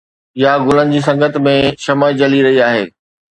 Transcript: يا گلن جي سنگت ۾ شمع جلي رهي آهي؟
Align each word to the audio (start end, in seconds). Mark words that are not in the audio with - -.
يا 0.43 0.51
گلن 0.67 0.87
جي 0.95 1.01
سنگت 1.07 1.37
۾ 1.49 1.53
شمع 1.85 2.09
جلي 2.23 2.41
رهي 2.47 2.59
آهي؟ 2.71 2.83